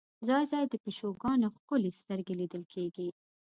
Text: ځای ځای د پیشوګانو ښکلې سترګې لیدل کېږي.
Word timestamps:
ځای 0.27 0.43
ځای 0.51 0.63
د 0.69 0.73
پیشوګانو 0.83 1.53
ښکلې 1.55 1.91
سترګې 1.99 2.33
لیدل 2.41 2.63
کېږي. 2.73 3.07